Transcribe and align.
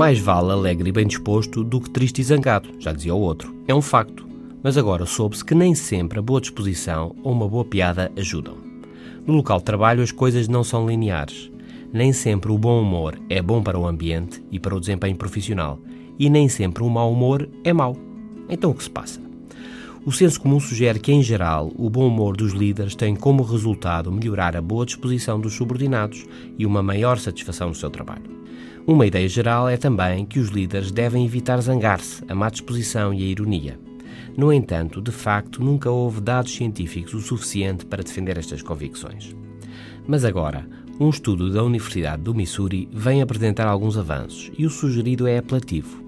Mais 0.00 0.18
vale 0.18 0.50
alegre 0.50 0.88
e 0.88 0.92
bem 0.92 1.06
disposto 1.06 1.62
do 1.62 1.78
que 1.78 1.90
triste 1.90 2.22
e 2.22 2.24
zangado, 2.24 2.70
já 2.78 2.90
dizia 2.90 3.14
o 3.14 3.20
outro. 3.20 3.54
É 3.68 3.74
um 3.74 3.82
facto. 3.82 4.26
Mas 4.62 4.78
agora 4.78 5.04
soube-se 5.04 5.44
que 5.44 5.54
nem 5.54 5.74
sempre 5.74 6.18
a 6.18 6.22
boa 6.22 6.40
disposição 6.40 7.14
ou 7.22 7.30
uma 7.30 7.46
boa 7.46 7.66
piada 7.66 8.10
ajudam. 8.16 8.56
No 9.26 9.34
local 9.34 9.58
de 9.58 9.64
trabalho 9.64 10.02
as 10.02 10.10
coisas 10.10 10.48
não 10.48 10.64
são 10.64 10.88
lineares. 10.88 11.52
Nem 11.92 12.14
sempre 12.14 12.50
o 12.50 12.56
bom 12.56 12.80
humor 12.80 13.20
é 13.28 13.42
bom 13.42 13.62
para 13.62 13.78
o 13.78 13.86
ambiente 13.86 14.42
e 14.50 14.58
para 14.58 14.74
o 14.74 14.80
desempenho 14.80 15.16
profissional, 15.16 15.78
e 16.18 16.30
nem 16.30 16.48
sempre 16.48 16.82
o 16.82 16.88
mau 16.88 17.12
humor 17.12 17.46
é 17.62 17.74
mau. 17.74 17.94
Então 18.48 18.70
o 18.70 18.74
que 18.74 18.84
se 18.84 18.90
passa? 18.90 19.20
O 20.06 20.10
senso 20.10 20.40
comum 20.40 20.58
sugere 20.58 20.98
que, 20.98 21.12
em 21.12 21.22
geral, 21.22 21.70
o 21.76 21.90
bom 21.90 22.06
humor 22.06 22.38
dos 22.38 22.54
líderes 22.54 22.94
tem 22.94 23.14
como 23.14 23.42
resultado 23.42 24.10
melhorar 24.10 24.56
a 24.56 24.62
boa 24.62 24.86
disposição 24.86 25.38
dos 25.38 25.52
subordinados 25.52 26.24
e 26.58 26.64
uma 26.64 26.82
maior 26.82 27.18
satisfação 27.18 27.68
no 27.68 27.74
seu 27.74 27.90
trabalho. 27.90 28.39
Uma 28.86 29.06
ideia 29.06 29.28
geral 29.28 29.68
é 29.68 29.76
também 29.76 30.24
que 30.24 30.40
os 30.40 30.48
líderes 30.48 30.90
devem 30.90 31.24
evitar 31.24 31.60
zangar-se, 31.60 32.24
a 32.28 32.34
má 32.34 32.48
disposição 32.50 33.14
e 33.14 33.22
a 33.22 33.26
ironia. 33.26 33.78
No 34.36 34.52
entanto, 34.52 35.00
de 35.00 35.12
facto, 35.12 35.62
nunca 35.62 35.90
houve 35.90 36.20
dados 36.20 36.54
científicos 36.54 37.14
o 37.14 37.20
suficiente 37.20 37.84
para 37.84 38.02
defender 38.02 38.38
estas 38.38 38.62
convicções. 38.62 39.34
Mas 40.06 40.24
agora, 40.24 40.66
um 40.98 41.10
estudo 41.10 41.52
da 41.52 41.62
Universidade 41.62 42.22
do 42.22 42.34
Missouri 42.34 42.88
vem 42.92 43.22
apresentar 43.22 43.66
alguns 43.66 43.96
avanços 43.96 44.50
e 44.58 44.66
o 44.66 44.70
sugerido 44.70 45.26
é 45.26 45.38
apelativo. 45.38 46.02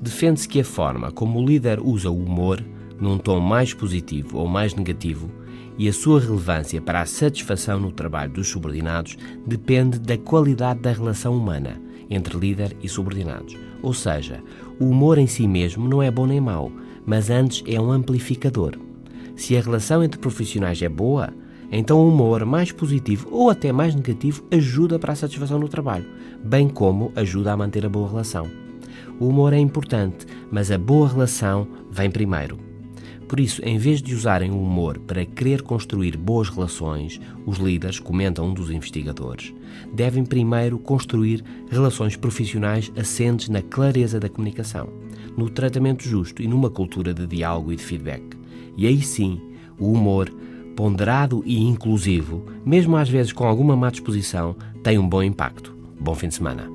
Defende-se 0.00 0.48
que 0.48 0.60
a 0.60 0.64
forma 0.64 1.12
como 1.12 1.38
o 1.38 1.46
líder 1.46 1.78
usa 1.80 2.10
o 2.10 2.22
humor 2.22 2.62
num 3.00 3.18
tom 3.18 3.40
mais 3.40 3.74
positivo 3.74 4.38
ou 4.38 4.48
mais 4.48 4.74
negativo, 4.74 5.30
e 5.76 5.88
a 5.88 5.92
sua 5.92 6.20
relevância 6.20 6.80
para 6.80 7.00
a 7.00 7.06
satisfação 7.06 7.80
no 7.80 7.90
trabalho 7.90 8.32
dos 8.32 8.48
subordinados 8.48 9.16
depende 9.46 9.98
da 9.98 10.16
qualidade 10.16 10.80
da 10.80 10.92
relação 10.92 11.36
humana 11.36 11.80
entre 12.14 12.36
líder 12.36 12.76
e 12.82 12.88
subordinados. 12.88 13.56
Ou 13.82 13.92
seja, 13.92 14.42
o 14.78 14.86
humor 14.86 15.18
em 15.18 15.26
si 15.26 15.46
mesmo 15.46 15.88
não 15.88 16.02
é 16.02 16.10
bom 16.10 16.26
nem 16.26 16.40
mau, 16.40 16.70
mas 17.04 17.30
antes 17.30 17.62
é 17.66 17.80
um 17.80 17.90
amplificador. 17.90 18.78
Se 19.36 19.56
a 19.56 19.60
relação 19.60 20.02
entre 20.02 20.18
profissionais 20.18 20.80
é 20.80 20.88
boa, 20.88 21.32
então 21.70 21.98
o 21.98 22.08
humor 22.08 22.44
mais 22.44 22.70
positivo 22.70 23.28
ou 23.30 23.50
até 23.50 23.72
mais 23.72 23.94
negativo 23.94 24.44
ajuda 24.50 24.98
para 24.98 25.12
a 25.12 25.16
satisfação 25.16 25.58
no 25.58 25.68
trabalho, 25.68 26.06
bem 26.44 26.68
como 26.68 27.12
ajuda 27.16 27.52
a 27.52 27.56
manter 27.56 27.84
a 27.84 27.88
boa 27.88 28.08
relação. 28.08 28.48
O 29.18 29.28
humor 29.28 29.52
é 29.52 29.58
importante, 29.58 30.26
mas 30.50 30.70
a 30.70 30.78
boa 30.78 31.08
relação 31.08 31.66
vem 31.90 32.10
primeiro. 32.10 32.73
Por 33.28 33.40
isso, 33.40 33.62
em 33.64 33.78
vez 33.78 34.02
de 34.02 34.14
usarem 34.14 34.50
o 34.50 34.62
humor 34.62 34.98
para 34.98 35.24
querer 35.24 35.62
construir 35.62 36.16
boas 36.16 36.48
relações, 36.48 37.20
os 37.46 37.58
líderes, 37.58 37.98
comenta 37.98 38.42
um 38.42 38.52
dos 38.52 38.70
investigadores, 38.70 39.54
devem 39.92 40.24
primeiro 40.24 40.78
construir 40.78 41.42
relações 41.70 42.16
profissionais 42.16 42.92
assentes 42.96 43.48
na 43.48 43.62
clareza 43.62 44.20
da 44.20 44.28
comunicação, 44.28 44.88
no 45.36 45.48
tratamento 45.48 46.04
justo 46.04 46.42
e 46.42 46.48
numa 46.48 46.70
cultura 46.70 47.14
de 47.14 47.26
diálogo 47.26 47.72
e 47.72 47.76
de 47.76 47.82
feedback. 47.82 48.22
E 48.76 48.86
aí 48.86 49.00
sim, 49.00 49.40
o 49.78 49.92
humor, 49.92 50.30
ponderado 50.76 51.42
e 51.46 51.62
inclusivo, 51.62 52.44
mesmo 52.64 52.96
às 52.96 53.08
vezes 53.08 53.32
com 53.32 53.44
alguma 53.44 53.76
má 53.76 53.90
disposição, 53.90 54.56
tem 54.82 54.98
um 54.98 55.08
bom 55.08 55.22
impacto. 55.22 55.74
Bom 55.98 56.14
fim 56.14 56.28
de 56.28 56.34
semana. 56.34 56.68